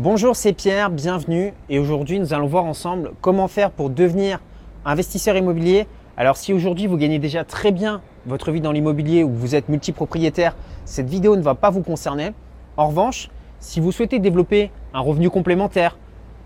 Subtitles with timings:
[0.00, 1.52] Bonjour, c'est Pierre, bienvenue.
[1.68, 4.38] Et aujourd'hui, nous allons voir ensemble comment faire pour devenir
[4.84, 5.88] investisseur immobilier.
[6.16, 9.68] Alors si aujourd'hui vous gagnez déjà très bien votre vie dans l'immobilier ou vous êtes
[9.68, 12.30] multipropriétaire, cette vidéo ne va pas vous concerner.
[12.76, 15.98] En revanche, si vous souhaitez développer un revenu complémentaire,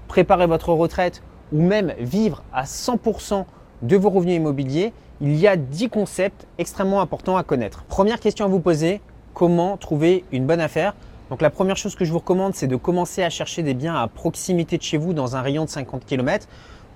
[0.08, 1.22] préparer votre retraite
[1.52, 3.44] ou même vivre à 100%
[3.82, 7.84] de vos revenus immobiliers, il y a 10 concepts extrêmement importants à connaître.
[7.84, 9.02] Première question à vous poser,
[9.34, 10.94] comment trouver une bonne affaire?
[11.32, 13.94] Donc la première chose que je vous recommande, c'est de commencer à chercher des biens
[13.94, 16.46] à proximité de chez vous dans un rayon de 50 km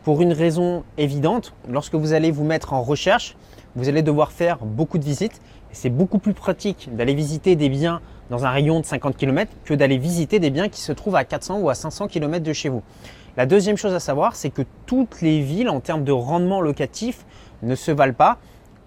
[0.04, 1.54] pour une raison évidente.
[1.70, 3.34] Lorsque vous allez vous mettre en recherche,
[3.77, 5.41] vous allez devoir faire beaucoup de visites.
[5.72, 9.72] C'est beaucoup plus pratique d'aller visiter des biens dans un rayon de 50 km que
[9.72, 12.68] d'aller visiter des biens qui se trouvent à 400 ou à 500 km de chez
[12.68, 12.82] vous.
[13.38, 17.24] La deuxième chose à savoir, c'est que toutes les villes en termes de rendement locatif
[17.62, 18.36] ne se valent pas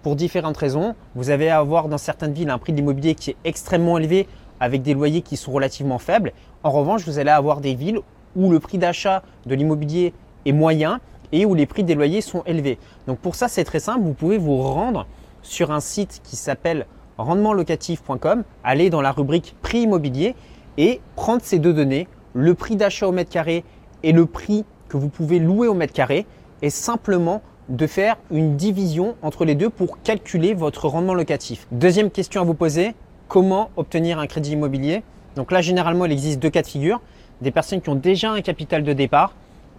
[0.02, 0.94] pour différentes raisons.
[1.16, 4.28] Vous allez avoir dans certaines villes un prix de l'immobilier qui est extrêmement élevé
[4.60, 6.32] avec des loyers qui sont relativement faibles.
[6.62, 8.00] En revanche, vous allez avoir des villes
[8.36, 10.12] où le prix d'achat de l'immobilier
[10.46, 11.00] est moyen
[11.32, 12.78] et où les prix des loyers sont élevés.
[13.06, 15.06] Donc pour ça, c'est très simple, vous pouvez vous rendre
[15.42, 16.86] sur un site qui s'appelle
[17.18, 20.34] rendementlocatif.com, aller dans la rubrique prix immobilier
[20.78, 23.64] et prendre ces deux données, le prix d'achat au mètre carré
[24.02, 26.26] et le prix que vous pouvez louer au mètre carré
[26.62, 31.66] et simplement de faire une division entre les deux pour calculer votre rendement locatif.
[31.70, 32.94] Deuxième question à vous poser,
[33.30, 35.02] comment obtenir un crédit immobilier.
[35.36, 37.00] Donc là, généralement, il existe deux cas de figure.
[37.40, 39.34] Des personnes qui ont déjà un capital de départ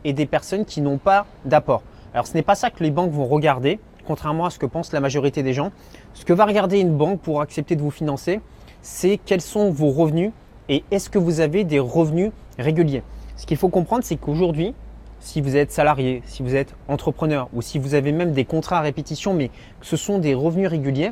[0.06, 1.84] et des personnes qui n'ont pas d'apport.
[2.14, 4.94] Alors ce n'est pas ça que les banques vont regarder, contrairement à ce que pense
[4.94, 5.72] la majorité des gens.
[6.14, 8.40] Ce que va regarder une banque pour accepter de vous financer,
[8.82, 10.32] c'est quels sont vos revenus
[10.70, 13.04] et est-ce que vous avez des revenus réguliers.
[13.36, 14.74] Ce qu'il faut comprendre, c'est qu'aujourd'hui,
[15.20, 18.78] si vous êtes salarié, si vous êtes entrepreneur ou si vous avez même des contrats
[18.78, 21.12] à répétition, mais que ce sont des revenus réguliers,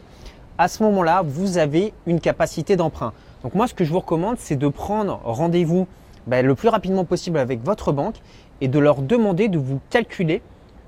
[0.60, 3.14] à ce moment-là, vous avez une capacité d'emprunt.
[3.44, 5.88] Donc moi, ce que je vous recommande, c'est de prendre rendez-vous
[6.28, 8.18] ben, le plus rapidement possible avec votre banque
[8.60, 10.42] et de leur demander de vous calculer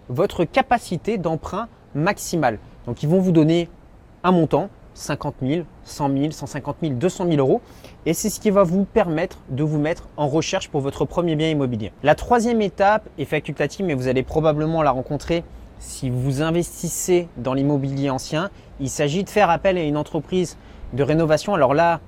[0.10, 2.60] votre capacité d'emprunt maximale.
[2.86, 3.70] Donc ils vont vous donner
[4.26, 7.62] un montant, 50 000, 100 000, 150 000, 200 000 euros.
[8.06, 11.38] Et c'est ce qui va vous permettre de vous mettre en recherche pour votre premier
[11.38, 11.94] bien immobilier.
[12.04, 15.46] La troisième étape est facultative, mais vous allez probablement la rencontrer
[15.82, 20.58] si vous investissez dans l'immobilier ancien, il s'agit de faire appel à une entreprise
[20.94, 21.56] de rénovation.
[21.56, 22.00] Alors là,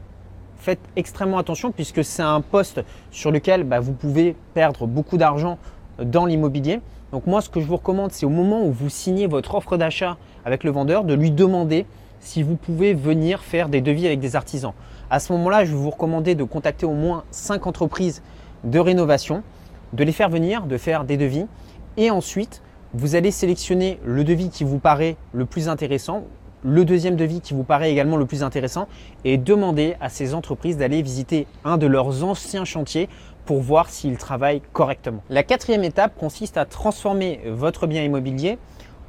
[0.58, 5.58] faites extrêmement attention puisque c'est un poste sur lequel bah, vous pouvez perdre beaucoup d'argent
[5.98, 6.82] dans l'immobilier.
[7.12, 9.76] Donc moi, ce que je vous recommande, c'est au moment où vous signez votre offre
[9.76, 11.88] d'achat avec le vendeur, de lui demander
[12.20, 14.74] si vous pouvez venir faire des devis avec des artisans.
[15.10, 18.22] À ce moment-là, je vais vous recommander de contacter au moins 5 entreprises
[18.64, 19.42] de rénovation,
[19.94, 21.48] de les faire venir, de faire des devis
[21.98, 22.62] et ensuite
[22.94, 26.26] vous allez sélectionner le devis qui vous paraît le plus intéressant,
[26.64, 28.88] le deuxième devis qui vous paraît également le plus intéressant
[29.26, 33.10] et demander à ces entreprises d'aller visiter un de leurs anciens chantiers
[33.46, 35.24] pour voir s'ils travaillent correctement.
[35.30, 38.60] La quatrième étape consiste à transformer votre bien immobilier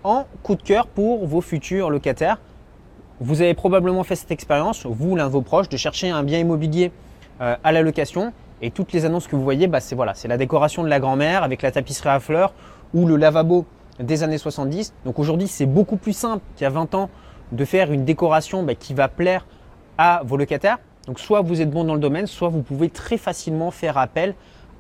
[0.03, 2.41] en coup de cœur pour vos futurs locataires.
[3.21, 6.39] Vous avez probablement fait cette expérience, vous, l'un de vos proches, de chercher un bien
[6.39, 6.91] immobilier
[7.41, 10.27] euh, à la location et toutes les annonces que vous voyez, bah, c'est voilà, c'est
[10.29, 12.55] la décoration de la grand-mère avec la tapisserie à fleurs
[12.95, 13.67] ou le lavabo
[14.01, 14.93] des années 70.
[15.05, 17.11] Donc aujourd'hui, c'est beaucoup plus simple qu'il y a 20 ans
[17.53, 19.47] de faire une décoration bah, qui va plaire
[19.99, 20.79] à vos locataires.
[21.07, 24.35] Donc soit vous êtes bon dans le domaine, soit vous pouvez très facilement faire appel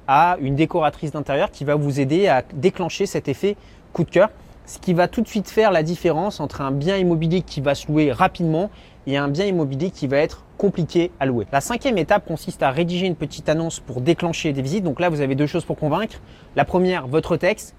[0.07, 3.57] à une décoratrice d'intérieur qui va vous aider à déclencher cet effet
[3.93, 4.31] coup de cœur.
[4.67, 7.75] Ce qui va tout de suite faire la différence entre un bien immobilier qui va
[7.75, 8.71] se louer rapidement
[9.07, 11.47] et un bien immobilier qui va être compliqué à louer.
[11.53, 14.85] La cinquième étape consiste à rédiger une petite annonce pour déclencher des visites.
[14.85, 16.21] Donc là, vous avez deux choses pour convaincre.
[16.57, 17.75] La première, votre texte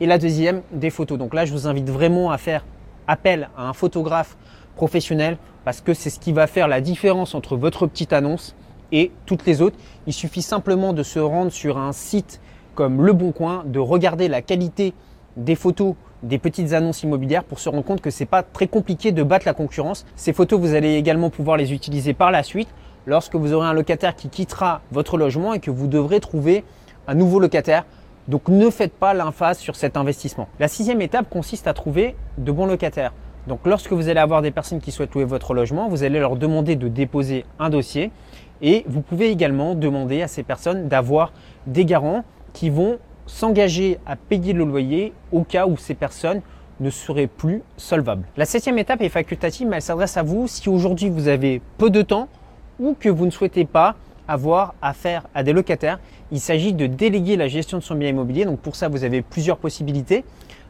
[0.00, 1.18] et la deuxième, des photos.
[1.18, 2.64] Donc là, je vous invite vraiment à faire
[3.06, 4.36] appel à un photographe
[4.76, 8.54] professionnel parce que c'est ce qui va faire la différence entre votre petite annonce
[8.92, 9.76] et toutes les autres.
[10.06, 12.40] Il suffit simplement de se rendre sur un site
[12.74, 14.92] comme Le Bon Coin, de regarder la qualité
[15.36, 19.12] des photos des petites annonces immobilières pour se rendre compte que c'est pas très compliqué
[19.12, 20.04] de battre la concurrence.
[20.14, 22.68] Ces photos, vous allez également pouvoir les utiliser par la suite
[23.06, 26.64] lorsque vous aurez un locataire qui quittera votre logement et que vous devrez trouver
[27.06, 27.84] un nouveau locataire
[28.28, 30.48] donc ne faites pas l'emphase sur cet investissement.
[30.58, 33.12] La sixième étape consiste à trouver de bons locataires.
[33.46, 36.36] Donc lorsque vous allez avoir des personnes qui souhaitent louer votre logement, vous allez leur
[36.36, 38.10] demander de déposer un dossier
[38.60, 41.32] et vous pouvez également demander à ces personnes d'avoir
[41.66, 46.40] des garants qui vont s'engager à payer le loyer au cas où ces personnes
[46.80, 48.24] ne seraient plus solvables.
[48.36, 51.90] La septième étape est facultative, mais elle s'adresse à vous si aujourd'hui vous avez peu
[51.90, 52.28] de temps
[52.78, 53.94] ou que vous ne souhaitez pas
[54.28, 55.98] avoir affaire à des locataires.
[56.32, 58.44] Il s'agit de déléguer la gestion de son bien immobilier.
[58.44, 60.24] Donc pour ça, vous avez plusieurs possibilités.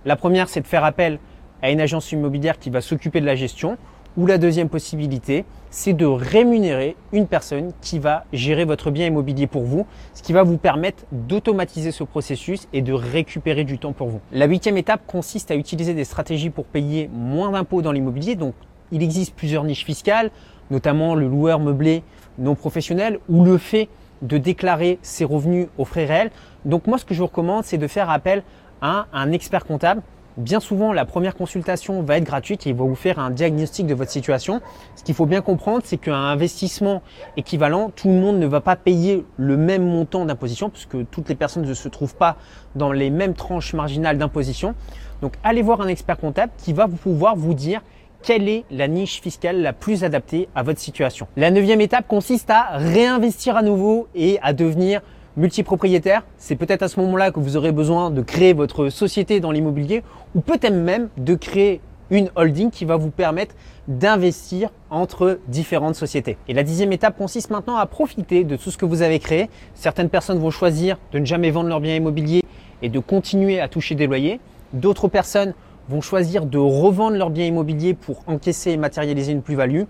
[0.04, 1.18] La première, c'est de faire appel
[1.62, 3.76] à une agence immobilière qui va s'occuper de la gestion.
[4.16, 9.46] Ou la deuxième possibilité, c'est de rémunérer une personne qui va gérer votre bien immobilier
[9.46, 13.92] pour vous, ce qui va vous permettre d'automatiser ce processus et de récupérer du temps
[13.92, 14.20] pour vous.
[14.32, 18.36] La huitième étape consiste à utiliser des stratégies pour payer moins d'impôts dans l'immobilier.
[18.36, 18.54] Donc,
[18.90, 20.30] il existe plusieurs niches fiscales,
[20.70, 22.02] notamment le loueur meublé
[22.38, 23.88] non professionnel ou le fait
[24.22, 26.30] de déclarer ses revenus aux frais réels.
[26.64, 28.42] Donc moi, ce que je vous recommande, c'est de faire appel
[28.80, 30.02] à un expert comptable.
[30.36, 33.86] Bien souvent, la première consultation va être gratuite et il va vous faire un diagnostic
[33.86, 34.60] de votre situation.
[34.94, 37.00] Ce qu'il faut bien comprendre, c'est qu'un investissement
[37.38, 41.34] équivalent, tout le monde ne va pas payer le même montant d'imposition puisque toutes les
[41.36, 42.36] personnes ne se trouvent pas
[42.74, 44.74] dans les mêmes tranches marginales d'imposition.
[45.22, 47.80] Donc allez voir un expert comptable qui va pouvoir vous dire
[48.22, 51.26] quelle est la niche fiscale la plus adaptée à votre situation?
[51.36, 55.00] La neuvième étape consiste à réinvestir à nouveau et à devenir
[55.36, 56.24] multipropriétaire.
[56.38, 60.02] C'est peut-être à ce moment-là que vous aurez besoin de créer votre société dans l'immobilier
[60.34, 61.80] ou peut-être même de créer
[62.10, 63.54] une holding qui va vous permettre
[63.88, 66.36] d'investir entre différentes sociétés.
[66.48, 69.50] Et la dixième étape consiste maintenant à profiter de tout ce que vous avez créé.
[69.74, 72.42] Certaines personnes vont choisir de ne jamais vendre leur bien immobilier
[72.82, 74.40] et de continuer à toucher des loyers.
[74.72, 75.54] D'autres personnes
[75.88, 79.82] vont choisir de revendre leur bien immobilier pour encaisser et matérialiser une plus-value.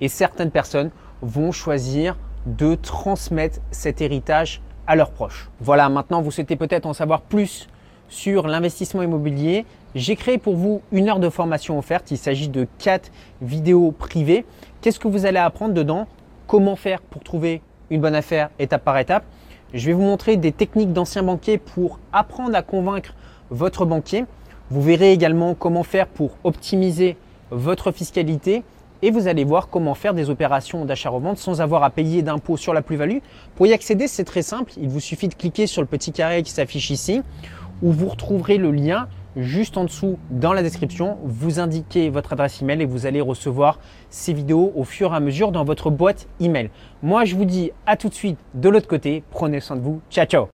[0.00, 0.90] Et certaines personnes
[1.22, 2.16] vont choisir
[2.46, 5.50] de transmettre cet héritage à leurs proches.
[5.60, 7.68] Voilà, maintenant vous souhaitez peut-être en savoir plus
[8.08, 9.66] sur l'investissement immobilier.
[9.94, 12.10] J'ai créé pour vous une heure de formation offerte.
[12.10, 13.10] Il s'agit de quatre
[13.42, 14.44] vidéos privées.
[14.80, 16.06] Qu'est-ce que vous allez apprendre dedans?
[16.46, 19.24] Comment faire pour trouver une bonne affaire étape par étape?
[19.74, 23.14] Je vais vous montrer des techniques d'anciens banquiers pour apprendre à convaincre
[23.50, 24.24] votre banquier.
[24.70, 27.16] Vous verrez également comment faire pour optimiser
[27.50, 28.62] votre fiscalité
[29.02, 32.74] et vous allez voir comment faire des opérations d'achat-revente sans avoir à payer d'impôts sur
[32.74, 33.18] la plus-value.
[33.54, 34.72] Pour y accéder, c'est très simple.
[34.76, 37.22] Il vous suffit de cliquer sur le petit carré qui s'affiche ici
[37.82, 41.18] où vous retrouverez le lien juste en dessous dans la description.
[41.24, 43.78] Vous indiquez votre adresse email et vous allez recevoir
[44.08, 46.70] ces vidéos au fur et à mesure dans votre boîte email.
[47.02, 49.22] Moi, je vous dis à tout de suite de l'autre côté.
[49.30, 50.00] Prenez soin de vous.
[50.10, 50.44] Ciao, ciao